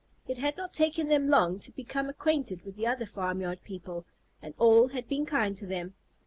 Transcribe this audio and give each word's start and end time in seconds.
It 0.27 0.39
had 0.39 0.57
not 0.57 0.73
taken 0.73 1.09
them 1.09 1.27
long 1.27 1.59
to 1.59 1.71
become 1.71 2.09
acquainted 2.09 2.65
with 2.65 2.75
the 2.75 2.87
other 2.87 3.05
farmyard 3.05 3.63
people, 3.63 4.03
and 4.41 4.55
all 4.57 4.87
had 4.87 5.07
been 5.07 5.27
kind 5.27 5.55
to 5.57 5.67
them. 5.67 5.93